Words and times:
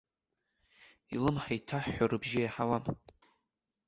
Илымҳа 1.15 1.53
иҭаҳәҳәо 1.57 2.05
рыбжьы 2.11 2.39
иаҳауам. 2.41 2.85